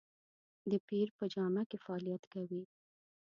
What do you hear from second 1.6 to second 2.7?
کې فعالیت کوي.